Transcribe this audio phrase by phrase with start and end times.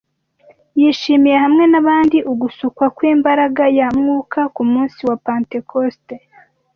[0.79, 6.15] Yishimiye hamwe n’abandi ugusukwa kw’imbaraga ya Mwuka ku munsi wa Pentekosite